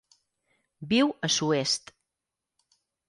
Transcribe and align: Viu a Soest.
Viu 0.93 1.13
a 1.27 1.31
Soest. 1.35 1.93